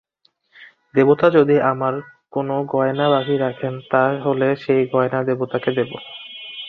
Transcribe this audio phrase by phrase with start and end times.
[0.95, 1.93] দেবতা যদি আমার
[2.31, 5.91] কোনো গয়না বাকি রাখেন তা হলে সেই গয়না দেবতাকে দেব।